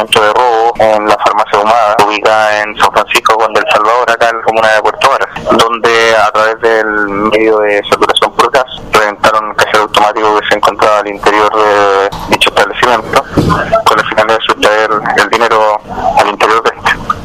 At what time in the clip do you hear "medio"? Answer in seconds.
7.08-7.58